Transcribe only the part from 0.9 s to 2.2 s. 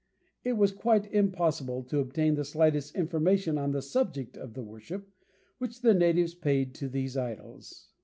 impossible to